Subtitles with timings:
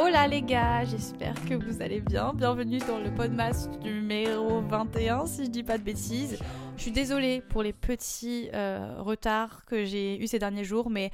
[0.00, 2.32] Hola les gars, j'espère que vous allez bien.
[2.32, 6.38] Bienvenue dans le podcast numéro 21 si je dis pas de bêtises.
[6.76, 11.10] Je suis désolée pour les petits euh, retards que j'ai eu ces derniers jours, mais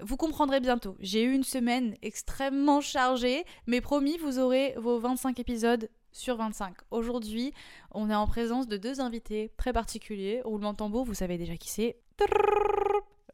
[0.00, 0.96] vous comprendrez bientôt.
[0.98, 6.74] J'ai eu une semaine extrêmement chargée, mais promis, vous aurez vos 25 épisodes sur 25.
[6.90, 7.52] Aujourd'hui,
[7.90, 10.40] on est en présence de deux invités très particuliers.
[10.42, 11.98] Roulement de tambour, vous savez déjà qui c'est.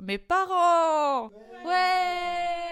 [0.00, 1.30] Mes parents
[1.64, 2.67] Ouais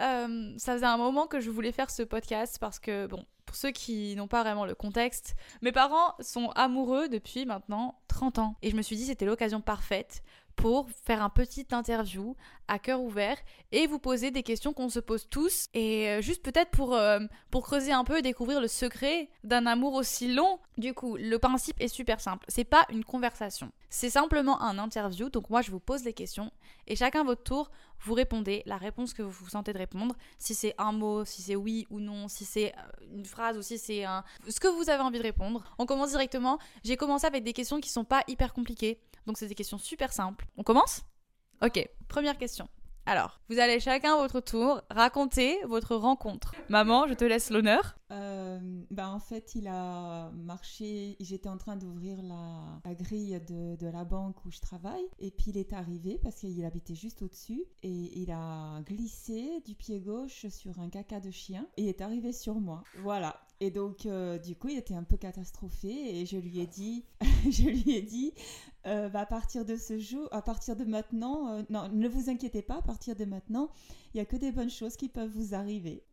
[0.00, 3.56] Euh, ça faisait un moment que je voulais faire ce podcast parce que, bon, pour
[3.56, 8.56] ceux qui n'ont pas vraiment le contexte, mes parents sont amoureux depuis maintenant 30 ans.
[8.62, 10.22] Et je me suis dit c'était l'occasion parfaite
[10.56, 12.36] pour faire un petit interview
[12.68, 13.36] à cœur ouvert
[13.72, 17.20] et vous poser des questions qu'on se pose tous et euh, juste peut-être pour, euh,
[17.50, 20.58] pour creuser un peu et découvrir le secret d'un amour aussi long.
[20.78, 22.44] Du coup, le principe est super simple.
[22.48, 23.72] C'est pas une conversation.
[23.94, 25.28] C'est simplement un interview.
[25.28, 26.50] Donc moi, je vous pose des questions
[26.86, 30.16] et chacun votre tour, vous répondez la réponse que vous vous sentez de répondre.
[30.38, 33.60] Si c'est un mot, si c'est oui ou non, si c'est euh, une phrase ou
[33.60, 34.24] si c'est un...
[34.48, 35.62] ce que vous avez envie de répondre.
[35.76, 36.58] On commence directement.
[36.82, 38.98] J'ai commencé avec des questions qui sont pas hyper compliquées.
[39.26, 40.46] Donc c'est des questions super simples.
[40.56, 41.02] On commence?
[41.60, 42.68] Ok, première question.
[43.04, 46.54] Alors, vous allez chacun à votre tour raconter votre rencontre.
[46.68, 47.96] Maman, je te laisse l'honneur.
[48.12, 51.16] Euh, bah, en fait, il a marché.
[51.18, 55.04] J'étais en train d'ouvrir la, grille de, la banque où je travaille.
[55.18, 57.64] Et puis il est arrivé parce qu'il habitait juste au-dessus.
[57.82, 61.66] Et il a glissé du pied gauche sur un caca de chien.
[61.76, 62.84] Et est arrivé sur moi.
[62.98, 63.40] Voilà.
[63.58, 66.20] Et donc, euh, du coup, il était un peu catastrophé.
[66.20, 67.04] Et je lui ai dit,
[67.50, 68.32] je lui ai dit,
[68.86, 72.30] euh, bah, à partir de ce jour, à partir de maintenant, euh, non, ne vous
[72.30, 72.78] inquiétez pas.
[72.78, 73.70] À partir de maintenant,
[74.12, 76.04] il y a que des bonnes choses qui peuvent vous arriver.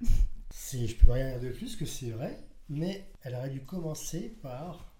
[0.50, 4.38] C'est, je peux rien dire de plus que c'est vrai, mais elle aurait dû commencer
[4.42, 4.96] par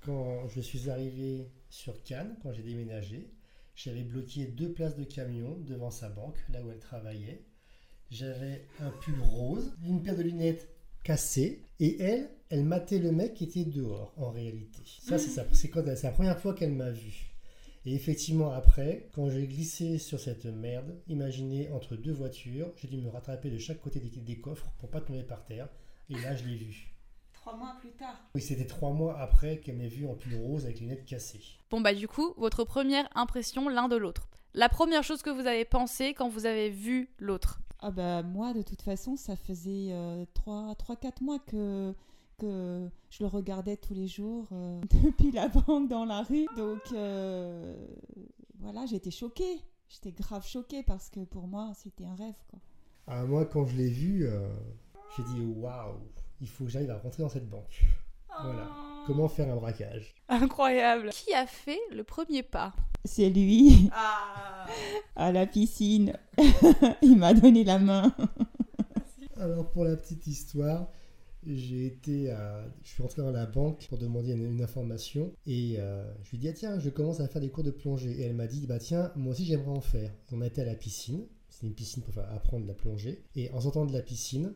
[0.00, 3.34] quand je suis arrivé sur Cannes, quand j'ai déménagé,
[3.74, 7.44] j'avais bloqué deux places de camion devant sa banque, là où elle travaillait.
[8.10, 10.68] J'avais un pull rose, une paire de lunettes
[11.02, 14.82] cassées, et elle, elle matait le mec qui était dehors, en réalité.
[15.02, 15.34] Ça, c'est,
[16.02, 17.30] la première fois qu'elle m'a vu.
[17.86, 22.98] Et effectivement, après, quand j'ai glissé sur cette merde, imaginez entre deux voitures, j'ai dû
[22.98, 25.68] me rattraper de chaque côté des, des coffres pour pas tomber par terre.
[26.10, 26.92] Et là, je l'ai vue.
[27.32, 28.20] Trois mois plus tard.
[28.34, 31.40] Oui, c'était trois mois après qu'elle m'ait vu en pull rose avec les lunettes cassées.
[31.70, 34.28] Bon bah du coup, votre première impression l'un de l'autre.
[34.52, 37.60] La première chose que vous avez pensé quand vous avez vu l'autre.
[37.82, 39.94] Ah bah moi de toute façon ça faisait
[40.34, 41.94] 3-4 mois que,
[42.38, 46.46] que je le regardais tous les jours euh, depuis la banque dans la rue.
[46.56, 47.74] Donc euh,
[48.58, 49.60] voilà j'étais choquée.
[49.88, 52.60] J'étais grave choquée parce que pour moi c'était un rêve quoi.
[53.12, 54.48] Ah, moi, quand je l'ai vu, euh,
[55.16, 55.98] j'ai dit waouh,
[56.40, 57.84] il faut que j'arrive à rentrer dans cette banque.
[58.44, 58.68] Voilà.
[59.06, 61.10] Comment faire un braquage Incroyable.
[61.10, 62.72] Qui a fait le premier pas
[63.04, 64.66] C'est lui Ah
[65.16, 66.12] à la piscine.
[67.02, 68.14] Il m'a donné la main.
[69.36, 70.88] Alors, pour la petite histoire,
[71.46, 72.62] j'ai été à...
[72.82, 76.36] Je suis rentré dans la banque pour demander une, une information et euh, je lui
[76.36, 78.10] ai dit, ah, tiens, je commence à faire des cours de plongée.
[78.20, 80.12] Et elle m'a dit, bah tiens, moi aussi j'aimerais en faire.
[80.32, 83.24] On a été à la piscine, c'est une piscine pour faire- apprendre la plongée.
[83.34, 84.52] Et en sortant de la piscine,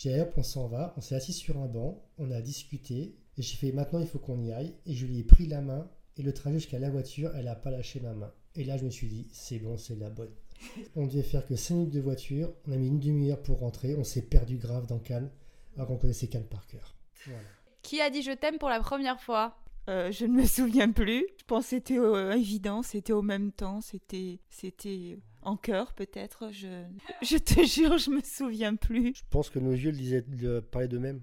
[0.00, 3.18] j'ai dit, hop, on s'en va, on s'est assis sur un banc, on a discuté
[3.36, 4.74] et j'ai fait, maintenant il faut qu'on y aille.
[4.86, 7.54] Et je lui ai pris la main et le trajet jusqu'à la voiture, elle n'a
[7.54, 8.32] pas lâché ma main.
[8.54, 10.32] Et là, je me suis dit, c'est bon, c'est la bonne.
[10.96, 12.50] On devait faire que 5 minutes de voiture.
[12.66, 13.94] On a mis une demi-heure pour rentrer.
[13.94, 15.30] On s'est perdu grave dans Cannes,
[15.76, 16.96] alors qu'on connaissait Cannes par cœur.
[17.26, 17.42] Voilà.
[17.82, 19.58] Qui a dit je t'aime pour la première fois?
[19.90, 21.26] Euh, je ne me souviens plus.
[21.38, 26.50] Je pense que c'était euh, évident, c'était au même temps, c'était c'était en cœur peut-être.
[26.52, 26.84] Je,
[27.22, 29.14] je te jure, je me souviens plus.
[29.16, 31.20] Je pense que nos yeux le disaient, le- parlaient d'eux-mêmes.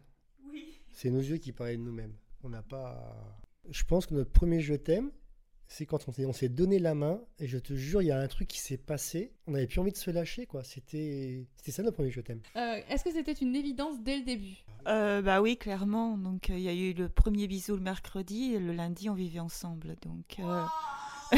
[0.91, 2.13] C'est nos yeux qui parlaient de nous-mêmes.
[2.43, 3.15] On n'a pas.
[3.69, 5.11] Je pense que notre premier je t'aime,
[5.67, 8.11] c'est quand on s'est, on s'est donné la main, et je te jure, il y
[8.11, 9.33] a un truc qui s'est passé.
[9.45, 10.63] On n'avait plus envie de se lâcher, quoi.
[10.63, 12.39] C'était, c'était ça notre premier je t'aime.
[12.55, 14.55] Euh, Est-ce que c'était une évidence dès le début?
[14.87, 16.17] Euh, bah oui, clairement.
[16.17, 19.13] Donc euh, il y a eu le premier bisou le mercredi et le lundi on
[19.13, 19.95] vivait ensemble.
[20.01, 20.63] Donc euh,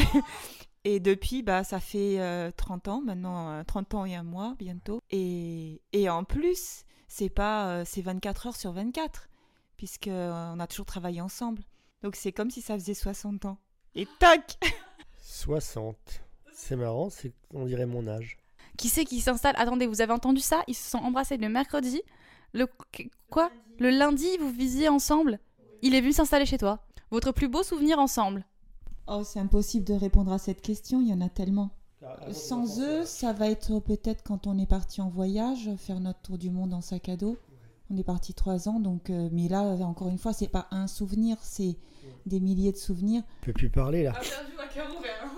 [0.84, 4.54] et depuis bah ça fait euh, 30 ans maintenant, euh, 30 ans et un mois
[4.58, 5.00] bientôt.
[5.10, 9.28] Et et en plus c'est pas euh, c'est 24 heures sur 24
[9.76, 11.62] puisque euh, on a toujours travaillé ensemble.
[12.02, 13.58] Donc c'est comme si ça faisait 60 ans.
[13.94, 14.58] Et toc
[15.22, 15.96] 60.
[16.52, 18.36] C'est marrant, c'est on dirait mon âge.
[18.76, 19.54] Qui c'est qui s'installe?
[19.58, 20.62] Attendez, vous avez entendu ça?
[20.66, 22.02] Ils se sont embrassés le mercredi.
[22.52, 22.66] Le
[23.30, 23.50] quoi?
[23.78, 25.38] Le lundi, vous visiez ensemble?
[25.82, 26.86] Il est venu s'installer chez toi.
[27.10, 28.44] Votre plus beau souvenir ensemble?
[29.06, 31.70] Oh, c'est impossible de répondre à cette question, il y en a tellement.
[32.32, 36.38] Sans eux, ça va être peut-être quand on est parti en voyage, faire notre tour
[36.38, 37.36] du monde en sac à dos.
[37.90, 39.10] On est parti trois ans, donc.
[39.10, 41.76] euh, mais là, encore une fois, c'est pas un souvenir, c'est
[42.24, 43.22] des milliers de souvenirs.
[43.40, 44.12] Je peux plus parler là.
[44.72, 45.28] cœur ouvert.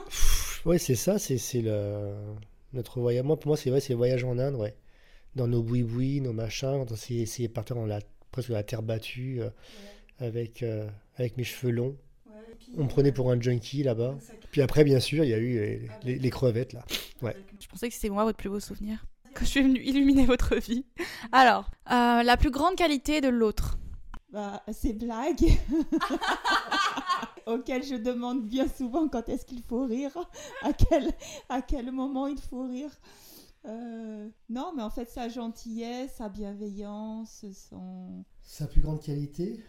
[0.67, 2.15] Ouais, c'est ça, c'est c'est le
[2.73, 3.25] notre voyage.
[3.25, 4.77] Moi, pour moi, c'est vrai, c'est le voyage en Inde, ouais.
[5.35, 8.01] Dans nos boui-boui, nos machins, quand on s'est essayé de partir dans la
[8.31, 9.51] presque la terre battue euh,
[10.19, 11.97] avec euh, avec mes cheveux longs.
[12.77, 14.17] On me prenait pour un junkie là-bas.
[14.51, 16.85] Puis après, bien sûr, il y a eu les, les- les crevettes là.
[17.61, 19.05] Je pensais que c'était moi votre plus beau souvenir.
[19.35, 20.85] Quand je suis venue illuminer votre vie.
[21.33, 23.79] Alors, euh, la plus grande qualité de l'autre.
[24.31, 25.45] Bah, ces blagues
[27.47, 30.17] auxquelles je demande bien souvent quand est-ce qu'il faut rire,
[30.63, 31.11] à quel,
[31.49, 32.91] à quel moment il faut rire.
[33.67, 38.25] Euh, non, mais en fait, sa gentillesse, sa bienveillance, son...
[38.43, 39.61] Sa plus grande qualité,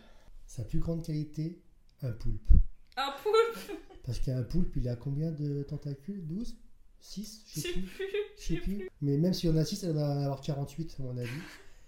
[0.48, 1.62] sa plus grande qualité,
[2.02, 2.50] un poulpe.
[2.98, 6.26] Un poulpe Parce qu'un poulpe, il a combien de tentacules?
[6.28, 6.56] 12
[7.00, 7.90] 6 Je sais plus.
[8.38, 8.90] Je sais plus.
[9.02, 11.30] Mais même si on a 6, elle va en avoir 48 à mon avis.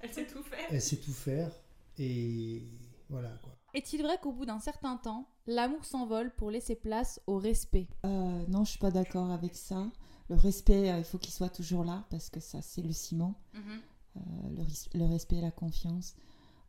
[0.01, 0.67] Elle sait tout faire.
[0.69, 1.51] Elle sait tout faire.
[1.97, 2.61] Et
[3.09, 3.55] voilà quoi.
[3.73, 7.87] Est-il vrai qu'au bout d'un certain temps, l'amour s'envole pour laisser place au respect?
[8.05, 9.89] Euh, non, je suis pas d'accord avec ça.
[10.29, 13.35] Le respect, euh, il faut qu'il soit toujours là, parce que ça, c'est le ciment.
[13.55, 14.19] Euh,
[14.55, 14.63] le,
[14.99, 16.15] le respect et la confiance.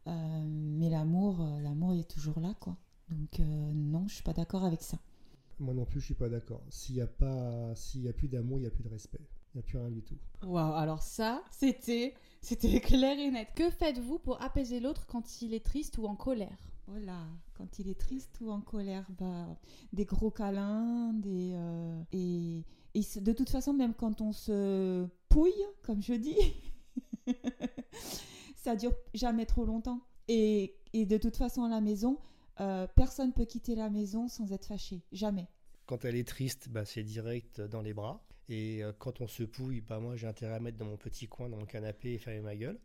[0.08, 2.76] Euh, mais l'amour, euh, l'amour est toujours là, quoi.
[3.08, 4.98] Donc, euh, non, je suis pas d'accord avec ça.
[5.58, 6.62] Moi non plus, je suis pas d'accord.
[6.68, 9.20] S'il y a pas, s'il y a plus d'amour, il y a plus de respect.
[9.54, 10.18] Il y a plus rien du tout.
[10.42, 13.48] Waouh, alors ça, c'était c'était clair et net.
[13.54, 16.58] Que faites-vous pour apaiser l'autre quand il est triste ou en colère?
[16.88, 19.58] Voilà, quand il est triste ou en colère, bah,
[19.92, 22.64] des gros câlins, des euh, et,
[22.94, 26.36] de toute façon, même quand on se pouille, comme je dis,
[28.56, 30.00] ça dure jamais trop longtemps.
[30.28, 32.18] Et, et de toute façon, à la maison,
[32.60, 35.48] euh, personne peut quitter la maison sans être fâché, jamais.
[35.86, 38.24] Quand elle est triste, bah, c'est direct dans les bras.
[38.48, 41.26] Et euh, quand on se pouille, bah, moi j'ai intérêt à mettre dans mon petit
[41.26, 42.78] coin, dans mon canapé et fermer ma gueule.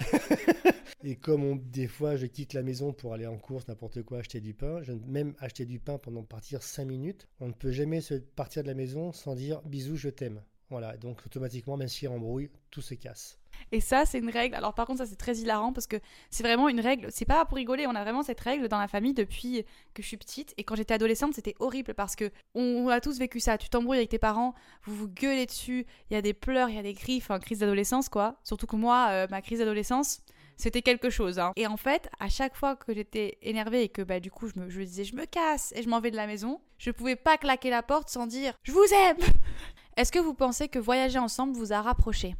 [1.04, 4.18] et comme on- des fois je quitte la maison pour aller en course, n'importe quoi,
[4.18, 7.70] acheter du pain, je, même acheter du pain pendant partir 5 minutes, on ne peut
[7.72, 10.42] jamais se partir de la maison sans dire bisous, je t'aime.
[10.70, 13.37] Voilà, donc automatiquement, même s'il y a embrouille, tout se casse.
[13.72, 14.54] Et ça, c'est une règle.
[14.54, 15.96] Alors, par contre, ça, c'est très hilarant parce que
[16.30, 17.08] c'est vraiment une règle.
[17.10, 17.86] C'est pas pour rigoler.
[17.86, 19.64] On a vraiment cette règle dans la famille depuis
[19.94, 20.54] que je suis petite.
[20.56, 23.58] Et quand j'étais adolescente, c'était horrible parce que on a tous vécu ça.
[23.58, 24.54] Tu t'embrouilles avec tes parents,
[24.84, 25.86] vous vous gueulez dessus.
[26.10, 27.18] Il y a des pleurs, il y a des cris.
[27.18, 28.36] Enfin, crise d'adolescence, quoi.
[28.44, 30.20] Surtout que moi, euh, ma crise d'adolescence,
[30.56, 31.38] c'était quelque chose.
[31.38, 31.52] hein.
[31.56, 34.58] Et en fait, à chaque fois que j'étais énervée et que bah, du coup, je
[34.60, 37.38] me, disais, je me casse et je m'en vais de la maison, je pouvais pas
[37.38, 39.18] claquer la porte sans dire, je vous aime
[39.96, 42.34] Est-ce que vous pensez que voyager ensemble vous a rapprochés?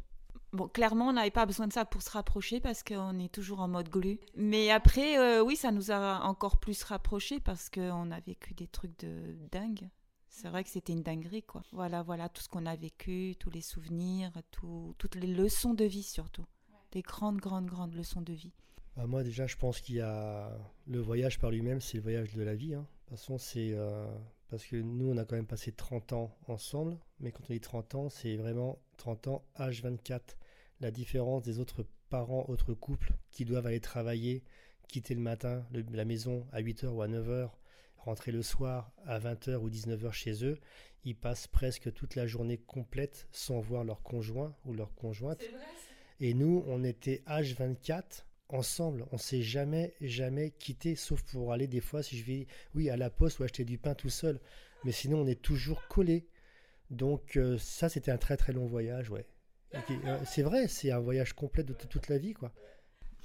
[0.51, 3.59] Bon, clairement, on n'avait pas besoin de ça pour se rapprocher parce qu'on est toujours
[3.59, 4.19] en mode glue.
[4.35, 8.67] Mais après, euh, oui, ça nous a encore plus rapprochés parce qu'on a vécu des
[8.67, 9.87] trucs de dingue.
[10.27, 11.61] C'est vrai que c'était une dinguerie, quoi.
[11.71, 15.85] Voilà, voilà, tout ce qu'on a vécu, tous les souvenirs, tout- toutes les leçons de
[15.85, 16.45] vie surtout.
[16.91, 18.51] Des grandes, grandes, grandes leçons de vie.
[18.95, 20.51] Bah, moi déjà, je pense qu'il y a
[20.87, 22.73] le voyage par lui-même, c'est le voyage de la vie.
[22.73, 22.87] hein.
[23.05, 24.07] De toute façon, c'est euh,
[24.49, 27.59] parce que nous, on a quand même passé 30 ans ensemble, mais quand on dit
[27.59, 30.21] 30 ans, c'est vraiment 30 ans H24.
[30.81, 34.43] La différence des autres parents, autres couples qui doivent aller travailler,
[34.87, 37.49] quitter le matin le- la maison à 8h ou à 9h,
[37.97, 40.57] rentrer le soir à 20h ou 19h chez eux,
[41.03, 45.41] ils passent presque toute la journée complète sans voir leur conjoint ou leur conjointe.
[46.21, 49.05] Et nous, on était H24 ensemble.
[49.11, 52.97] On s'est jamais, jamais quitté, sauf pour aller des fois, si je vais, oui, à
[52.97, 54.39] la poste ou acheter du pain tout seul.
[54.83, 56.27] Mais sinon, on est toujours collés.
[56.89, 59.25] Donc, euh, ça, c'était un très, très long voyage, ouais.
[59.75, 62.51] Euh, c'est vrai, c'est un voyage complet de toute la vie, quoi.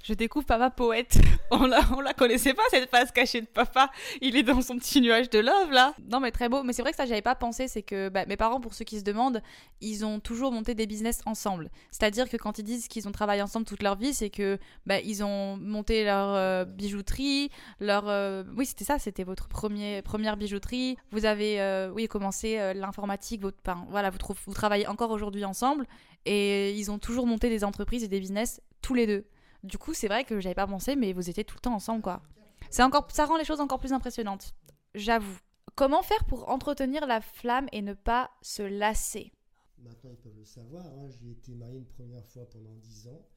[0.03, 1.17] Je découvre papa poète.
[1.51, 3.89] On la, la connaissait pas cette face cachée de papa.
[4.21, 5.95] Il est dans son petit nuage de love là.
[6.11, 6.63] Non mais très beau.
[6.63, 7.67] Mais c'est vrai que ça j'avais pas pensé.
[7.67, 9.41] C'est que bah, mes parents, pour ceux qui se demandent,
[9.81, 11.69] ils ont toujours monté des business ensemble.
[11.91, 14.99] C'est-à-dire que quand ils disent qu'ils ont travaillé ensemble toute leur vie, c'est que bah,
[14.99, 17.49] ils ont monté leur euh, bijouterie,
[17.79, 20.97] leur euh, oui c'était ça, c'était votre premier première bijouterie.
[21.11, 23.41] Vous avez euh, oui commencé l'informatique.
[23.41, 25.87] Votre enfin, voilà vous, vous travaillez encore aujourd'hui ensemble
[26.25, 29.25] et ils ont toujours monté des entreprises et des business tous les deux.
[29.65, 32.01] Du coup, c'est vrai que j'avais pas pensé, mais vous étiez tout le temps ensemble,
[32.01, 32.21] quoi.
[32.69, 34.53] C'est encore, ça rend les choses encore plus impressionnantes.
[34.93, 35.39] J'avoue.
[35.75, 39.31] Comment faire pour entretenir la flamme et ne pas se lasser?
[39.79, 40.85] Maintenant, ils peuvent le savoir.
[40.85, 41.09] hein.
[41.09, 43.27] J'ai été marié une première fois pendant 10 ans.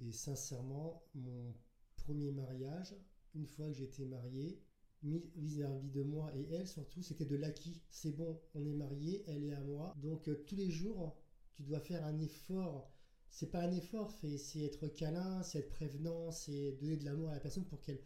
[0.00, 1.54] Et sincèrement, mon
[1.96, 2.94] premier mariage,
[3.34, 4.62] une fois que j'étais marié,
[5.02, 7.82] vis-à-vis de moi et elle surtout, c'était de l'acquis.
[7.90, 9.94] C'est bon, on est marié, elle est à moi.
[9.98, 11.16] Donc euh, tous les jours,
[11.54, 12.92] tu dois faire un effort.
[13.30, 17.34] C'est pas un effort, c'est être câlin, c'est être prévenant, c'est donner de l'amour à
[17.34, 18.00] la personne pour qu'elle.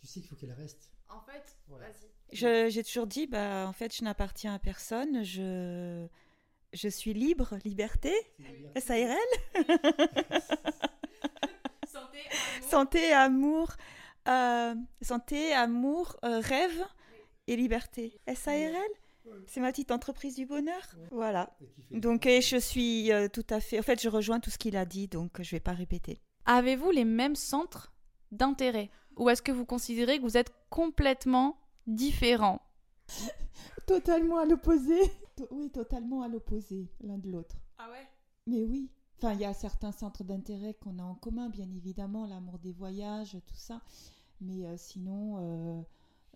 [0.00, 0.90] Tu sais qu'il faut qu'elle reste.
[1.08, 2.70] En fait, vas-y.
[2.70, 5.22] J'ai toujours dit, bah, en fait, je n'appartiens à personne.
[5.24, 6.06] Je,
[6.72, 8.12] je suis libre, liberté.
[8.76, 9.16] SARL.
[11.86, 12.68] santé, amour.
[12.68, 13.76] Santé, amour,
[14.28, 16.84] euh, santé, amour, euh, rêve
[17.46, 18.20] et liberté.
[18.34, 18.74] SARL
[19.46, 20.82] c'est ma petite entreprise du bonheur.
[21.10, 21.56] Voilà.
[21.90, 23.78] Donc et je suis euh, tout à fait.
[23.78, 26.20] En fait, je rejoins tout ce qu'il a dit, donc je vais pas répéter.
[26.44, 27.92] Avez-vous les mêmes centres
[28.32, 28.90] d'intérêt?
[29.16, 32.60] Ou est-ce que vous considérez que vous êtes complètement différents?
[33.86, 34.98] Totalement à l'opposé.
[35.50, 37.56] Oui, totalement à l'opposé l'un de l'autre.
[37.78, 38.06] Ah ouais?
[38.46, 38.90] Mais oui.
[39.18, 42.72] Enfin, il y a certains centres d'intérêt qu'on a en commun, bien évidemment, l'amour des
[42.72, 43.80] voyages, tout ça.
[44.40, 45.82] Mais euh, sinon, euh,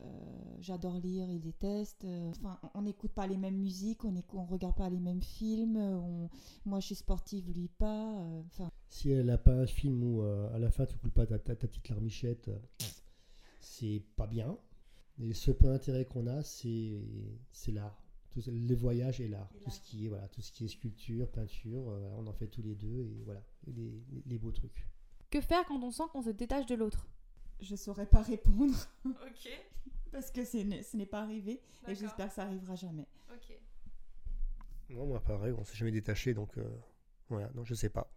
[0.02, 2.04] euh, j'adore lire, il déteste.
[2.04, 6.28] Enfin, on n'écoute pas les mêmes musiques, on ne regarde pas les mêmes films.
[6.64, 8.14] moi, je suis sportive, lui pas.
[8.46, 8.70] Enfin.
[8.88, 11.54] Si elle n'a pas un film où à la fin tu coules pas ta, ta,
[11.54, 12.50] petite larmichette,
[13.60, 14.56] c'est pas bien.
[15.18, 17.02] Et ce point d'intérêt qu'on a, c'est
[17.68, 18.00] l'art
[18.46, 21.88] les voyages et l'art, tout ce qui est voilà, tout ce qui est sculpture, peinture,
[21.88, 24.86] euh, on en fait tous les deux et voilà, les, beaux trucs.
[25.30, 27.08] Que faire quand on sent qu'on se détache de l'autre?
[27.60, 28.74] Je saurais pas répondre.
[29.04, 29.48] ok.
[30.12, 33.06] Parce que ce n'est pas arrivé et j'espère que ça arrivera jamais.
[33.32, 33.56] Ok.
[34.90, 36.64] Non, moi pareil, on s'est jamais détaché donc euh,
[37.28, 38.12] voilà, non, je sais pas.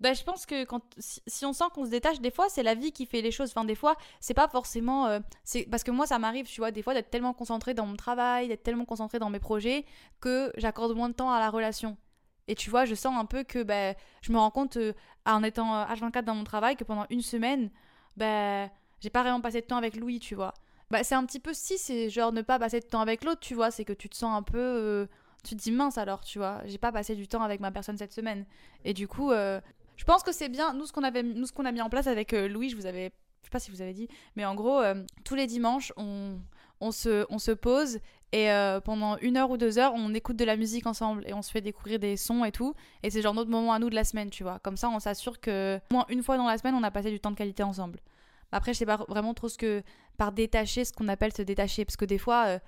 [0.00, 2.74] Bah, je pense que quand, si, on sent qu'on se détache, des fois, c'est la
[2.74, 3.50] vie qui fait les choses.
[3.50, 5.06] Enfin, des fois, c'est pas forcément.
[5.06, 7.86] Euh, c'est parce que moi, ça m'arrive, tu vois, des fois, d'être tellement concentré dans
[7.86, 9.86] mon travail, d'être tellement concentré dans mes projets,
[10.20, 11.96] que j'accorde moins de temps à la relation.
[12.48, 14.92] Et tu vois, je sens un peu que bah, je me rends compte, euh,
[15.24, 17.70] en étant H24 euh, dans mon travail, que pendant une semaine,
[18.16, 18.68] bah,
[19.00, 20.54] j'ai pas vraiment passé de temps avec Louis, tu vois.
[20.90, 23.40] Bah, c'est un petit peu si, c'est genre ne pas passer de temps avec l'autre,
[23.40, 25.08] tu vois, c'est que tu te sens un peu.
[25.42, 27.98] tu te dis mince alors, tu vois, j'ai pas passé du temps avec ma personne
[27.98, 28.44] cette semaine.
[28.84, 29.32] Et du coup,
[29.96, 30.72] je pense que c'est bien.
[30.74, 32.76] Nous, ce qu'on avait, nous, ce qu'on a mis en place avec euh, Louis, je
[32.76, 35.46] vous avais, je sais pas si vous avez dit, mais en gros, euh, tous les
[35.46, 36.38] dimanches, on,
[36.80, 37.98] on se, on se pose
[38.34, 41.32] et euh, pendant une heure ou deux heures, on écoute de la musique ensemble et
[41.32, 42.74] on se fait découvrir des sons et tout.
[43.04, 44.58] Et c'est genre notre moment à nous de la semaine, tu vois.
[44.58, 47.10] Comme ça, on s'assure que au moins une fois dans la semaine, on a passé
[47.10, 48.00] du temps de qualité ensemble.
[48.50, 49.84] Après, je sais pas vraiment trop ce que
[50.16, 52.58] par détacher, ce qu'on appelle se détacher, parce que des fois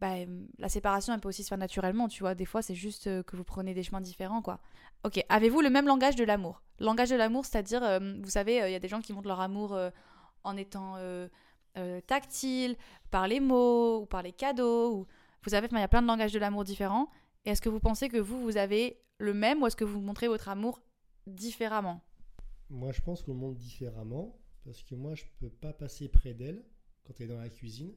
[0.00, 0.14] bah,
[0.58, 2.34] la séparation, elle peut aussi se faire naturellement, tu vois.
[2.34, 4.60] Des fois, c'est juste euh, que vous prenez des chemins différents, quoi.
[5.04, 6.62] Ok, avez-vous le même langage de l'amour?
[6.80, 9.28] Langage de l'amour, c'est-à-dire, euh, vous savez, euh, il y a des gens qui montrent
[9.28, 9.78] leur amour
[10.44, 10.96] en étant
[12.06, 12.76] tactile,
[13.10, 15.06] par les mots, ou par les cadeaux, ou...
[15.42, 17.08] Vous savez, il y a plein de langages de l'amour différents.
[17.44, 20.00] Et est-ce que vous pensez que vous, vous avez le même, ou est-ce que vous
[20.00, 20.82] montrez votre amour
[21.26, 22.00] différemment?
[22.68, 26.64] Moi, je pense qu'on montre différemment, parce que moi, je peux pas passer près d'elle
[27.04, 27.94] quand elle est dans la cuisine,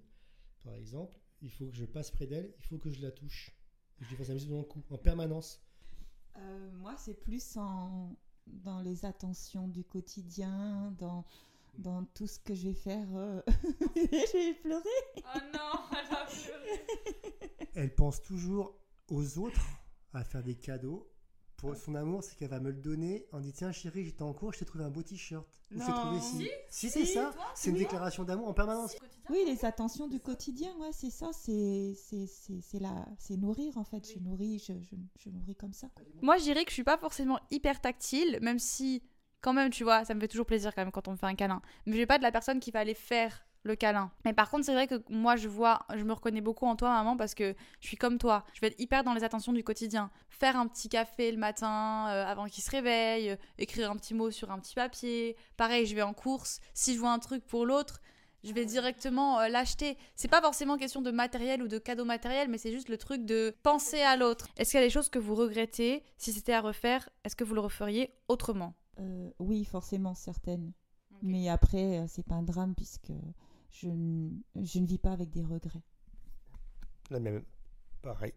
[0.63, 3.51] par exemple il faut que je passe près d'elle, il faut que je la touche.
[3.99, 5.61] Et je lui fasse la musique dans le cou, en permanence.
[6.37, 8.15] Euh, moi, c'est plus en,
[8.47, 11.25] dans les attentions du quotidien, dans,
[11.79, 13.07] dans tout ce que je vais faire.
[13.15, 13.41] Euh...
[14.31, 14.83] J'ai pleuré.
[15.17, 17.67] Oh non, elle a pleuré.
[17.75, 18.75] Elle pense toujours
[19.09, 19.65] aux autres
[20.13, 21.09] à faire des cadeaux
[21.59, 24.33] pour son amour, c'est qu'elle va me le donner en dit tiens chérie, j'étais en
[24.33, 25.45] cours, je t'ai trouvé un beau t-shirt.
[25.71, 25.85] Non.
[25.85, 27.33] trouvé Si, si, c'est ça.
[27.53, 28.95] C'est une déclaration d'amour en permanence.
[29.29, 31.31] Oui, les attentions du quotidien, ouais, c'est ça.
[31.33, 34.09] C'est c'est la c'est nourrir en fait.
[34.11, 35.89] Je nourris, je, je, je, nourris comme ça.
[36.21, 39.03] Moi, je dirais que je suis pas forcément hyper tactile, même si
[39.41, 41.25] quand même, tu vois, ça me fait toujours plaisir quand même quand on me fait
[41.25, 41.61] un câlin.
[41.85, 44.11] Mais je vais pas de la personne qui va aller faire le câlin.
[44.25, 46.89] Mais par contre, c'est vrai que moi, je vois, je me reconnais beaucoup en toi,
[46.89, 48.45] maman, parce que je suis comme toi.
[48.53, 50.11] Je vais être hyper dans les attentions du quotidien.
[50.29, 54.13] Faire un petit café le matin euh, avant qu'il se réveille, euh, écrire un petit
[54.13, 55.35] mot sur un petit papier.
[55.57, 56.59] Pareil, je vais en course.
[56.73, 57.99] Si je vois un truc pour l'autre,
[58.43, 59.97] je vais directement euh, l'acheter.
[60.15, 63.25] C'est pas forcément question de matériel ou de cadeau matériel, mais c'est juste le truc
[63.25, 64.47] de penser à l'autre.
[64.57, 66.03] Est-ce qu'il y a des choses que vous regrettez?
[66.17, 68.78] Si c'était à refaire, est-ce que vous le referiez autrement?
[69.39, 70.73] Oui, forcément, certaines.
[71.21, 73.11] Mais après, c'est pas un drame puisque
[73.71, 75.83] je, ne vis pas avec des regrets.
[77.09, 77.43] La même.
[78.01, 78.33] Pareil.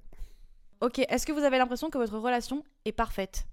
[0.81, 3.47] Ok, est-ce que vous avez l'impression que votre relation est parfaite?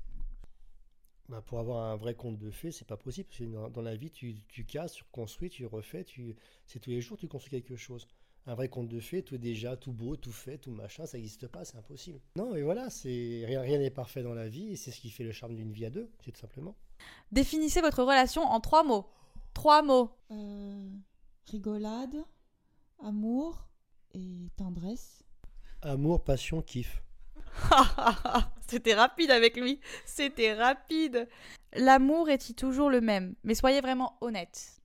[1.28, 3.28] Bah pour avoir un vrai conte de fées, c'est pas possible.
[3.30, 6.36] Parce que dans, la vie, tu, tu casses, tu reconstruis, tu refais, tu...
[6.66, 8.08] c'est tous les jours tu construis quelque chose.
[8.48, 11.18] Un vrai conte de fées, tout est déjà tout beau, tout fait, tout machin, ça
[11.18, 12.20] n'existe pas, c'est impossible.
[12.36, 15.12] Non, et voilà, c'est rien rien n'est parfait dans la vie, et c'est ce qui
[15.12, 16.76] fait le charme d'une vie à deux, c'est tout simplement.
[17.32, 19.08] Définissez votre relation en trois mots.
[19.54, 20.12] Trois mots.
[20.32, 20.90] Euh,
[21.46, 22.24] rigolade,
[23.04, 23.68] amour
[24.14, 25.24] et tendresse.
[25.82, 27.02] Amour, passion, kiff.
[28.68, 29.80] C'était rapide avec lui.
[30.06, 31.28] C'était rapide.
[31.74, 33.36] L'amour est-il toujours le même?
[33.44, 34.82] Mais soyez vraiment honnête.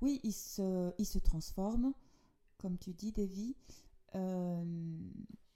[0.00, 1.92] Oui, il se, il se transforme,
[2.58, 3.56] comme tu dis, Davy.
[4.14, 4.64] Euh,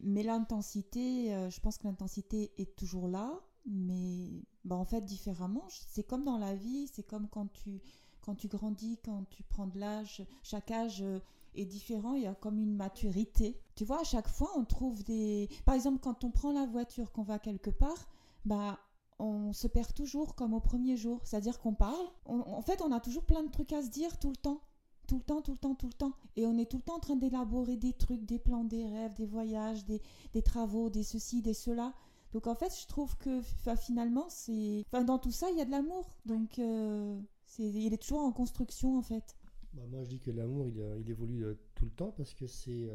[0.00, 5.64] mais l'intensité, euh, je pense que l'intensité est toujours là, mais bah, en fait différemment.
[5.68, 7.80] C'est comme dans la vie, c'est comme quand tu,
[8.20, 10.24] quand tu grandis, quand tu prends de l'âge.
[10.42, 11.20] Chaque âge euh,
[11.54, 13.60] est différent, il y a comme une maturité.
[13.74, 15.48] Tu vois, à chaque fois, on trouve des...
[15.64, 18.08] Par exemple, quand on prend la voiture, qu'on va quelque part,
[18.44, 18.78] bah
[19.18, 21.20] on se perd toujours comme au premier jour.
[21.24, 22.06] C'est-à-dire qu'on parle.
[22.26, 24.60] en fait, on a toujours plein de trucs à se dire tout le temps.
[25.06, 26.12] Tout le temps, tout le temps, tout le temps.
[26.36, 29.14] Et on est tout le temps en train d'élaborer des trucs, des plans, des rêves,
[29.14, 30.00] des voyages, des,
[30.32, 31.92] des travaux, des ceci, des cela.
[32.32, 33.40] Donc en fait, je trouve que
[33.76, 36.14] finalement, c'est, dans tout ça, il y a de l'amour.
[36.24, 39.36] Donc euh, c'est, il est toujours en construction en fait.
[39.74, 42.46] Bah, moi, je dis que l'amour, il, euh, évolue euh, tout le temps parce que
[42.46, 42.90] c'est,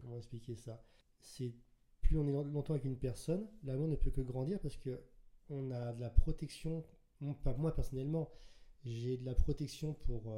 [0.00, 0.82] comment expliquer ça?
[1.20, 1.54] C'est
[2.02, 5.00] plus on est longtemps avec une personne, l'amour ne peut que grandir parce que
[5.48, 6.84] on a de la protection.
[7.44, 8.30] Pas moi personnellement,
[8.84, 10.34] j'ai de la protection pour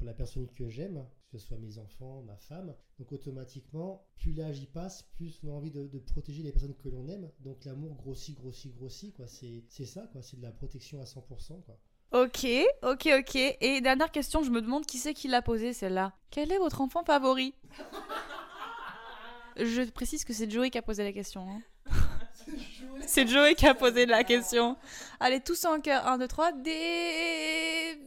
[0.00, 2.74] la personne que j'aime, que ce soit mes enfants, ma femme.
[2.98, 6.88] Donc automatiquement, plus l'âge y passe, plus on a envie de, protéger les personnes que
[6.88, 7.28] l'on aime.
[7.40, 9.16] Donc l'amour grossit, grossit, grossit.
[9.16, 9.26] Quoi.
[9.26, 10.22] C'est, c'est ça, quoi.
[10.22, 11.62] c'est de la protection à 100%.
[11.64, 11.76] Quoi.
[12.12, 12.46] Ok,
[12.82, 13.34] ok, ok.
[13.34, 16.12] Et dernière question, je me demande qui c'est qui l'a posée celle-là.
[16.30, 17.54] Quel est votre enfant favori?
[19.56, 21.48] Je précise que c'est Joey qui a posé la question.
[21.48, 21.62] Hein.
[23.06, 24.76] c'est Joey qui a posé la question.
[25.20, 26.06] Allez, tous en cœur.
[26.06, 26.52] 1, 2, 3.
[26.52, 27.98] Des.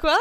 [0.00, 0.18] Quoi?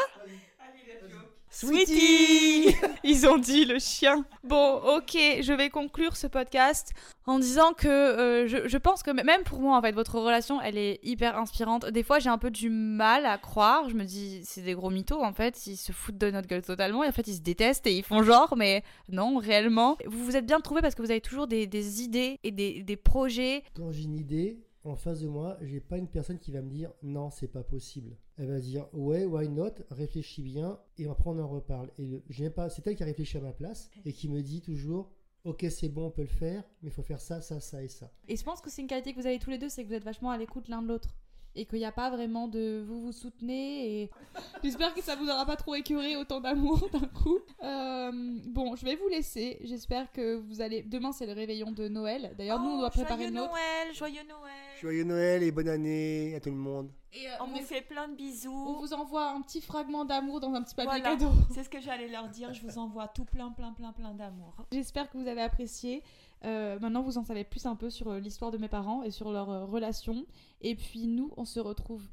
[1.56, 4.26] Sweetie Ils ont dit le chien.
[4.44, 6.92] Bon, ok, je vais conclure ce podcast
[7.28, 10.78] en disant que euh, je, pense que même pour moi, en fait, votre relation, elle
[10.78, 11.86] est hyper inspirante.
[11.86, 13.88] Des fois, j'ai un peu du mal à croire.
[13.88, 15.66] Je me dis, c'est des gros mythos, en fait.
[15.66, 17.06] Ils se foutent de notre gueule totalement.
[17.06, 19.98] Et en fait, ils se détestent et ils font genre, mais non, réellement.
[20.06, 22.98] Vous vous êtes bien trouvés parce que vous avez toujours des, idées et des, des
[22.98, 23.64] projets.
[23.78, 26.70] Quand j'ai une idée, en face de moi, j'ai pas une personne qui va me
[26.70, 28.16] dire non, c'est pas possible.
[28.38, 31.90] Elle va dire ouais, why not, réfléchis bien et après on en reparle.
[31.98, 34.62] Et le, pas, c'est elle qui a réfléchi à ma place et qui me dit
[34.62, 35.12] toujours
[35.44, 37.88] ok, c'est bon, on peut le faire, mais il faut faire ça, ça, ça et
[37.88, 38.12] ça.
[38.28, 39.88] Et je pense que c'est une qualité que vous avez tous les deux, c'est que
[39.88, 41.10] vous êtes vachement à l'écoute l'un de l'autre
[41.56, 44.12] et qu'il n'y a pas vraiment de vous vous soutenez et
[44.64, 47.40] j'espère que ça vous aura pas trop écœuré autant d'amour d'un coup.
[47.64, 48.12] Euh,
[48.56, 49.60] bon, je vais vous laisser.
[49.64, 50.82] J'espère que vous allez.
[50.82, 52.34] Demain c'est le réveillon de Noël.
[52.38, 53.52] D'ailleurs, nous on doit oh, préparer notre.
[53.52, 54.54] Noël, joyeux Noël.
[54.82, 56.90] Joyeux Noël et bonne année à tout le monde.
[57.14, 58.52] Et euh, on vous fait plein de bisous.
[58.52, 61.30] On vous envoie un petit fragment d'amour dans un petit papier cadeau.
[61.54, 62.54] C'est ce que j'allais leur dire.
[62.54, 64.56] Je vous envoie tout plein, plein, plein, plein d'amour.
[64.72, 66.02] J'espère que vous avez apprécié.
[66.46, 69.12] Euh, maintenant, vous en savez plus un peu sur euh, l'histoire de mes parents et
[69.12, 70.26] sur leur euh, relation.
[70.62, 72.04] Et puis, nous, on se retrouve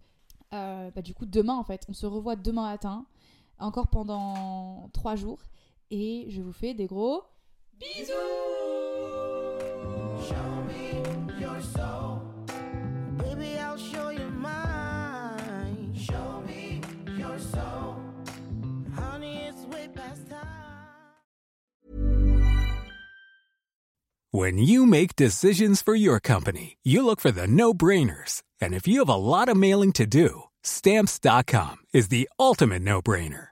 [0.50, 1.86] bah, du coup demain en fait.
[1.88, 3.06] On se revoit demain matin,
[3.58, 5.38] encore pendant trois jours.
[5.94, 7.22] Et je vous fais des gros
[7.78, 8.12] bisous.
[24.34, 28.42] When you make decisions for your company, you look for the no-brainers.
[28.62, 33.51] And if you have a lot of mailing to do, stamps.com is the ultimate no-brainer.